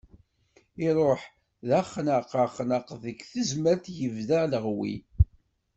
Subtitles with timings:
[0.87, 1.21] Iruḥ
[1.67, 4.95] d axnaq axnaq, deg Tezmalt yebda aleɣwi.